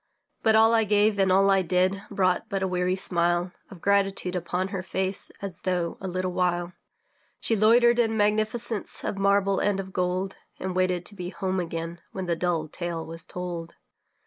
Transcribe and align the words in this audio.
But 0.41 0.55
all 0.55 0.73
I 0.73 0.83
gave 0.83 1.19
and 1.19 1.31
all 1.31 1.51
I 1.51 1.61
did 1.61 2.01
Brought 2.09 2.49
but 2.49 2.63
a 2.63 2.67
weary 2.67 2.95
smile 2.95 3.51
Of 3.69 3.81
gratitude 3.81 4.35
upon 4.35 4.69
her 4.69 4.81
face 4.81 5.29
As 5.43 5.61
though, 5.61 5.99
a 6.01 6.07
little 6.07 6.31
while, 6.31 6.73
She 7.39 7.55
loitered 7.55 7.99
in 7.99 8.17
magnificence 8.17 9.03
Of 9.05 9.19
marble 9.19 9.59
and 9.59 9.79
of 9.79 9.93
gold, 9.93 10.37
And 10.59 10.75
waited 10.75 11.05
to 11.05 11.15
be 11.15 11.29
home 11.29 11.59
again, 11.59 12.01
When 12.13 12.25
the 12.25 12.35
dull 12.35 12.67
tale 12.67 13.05
was 13.05 13.25
told. 13.25 13.75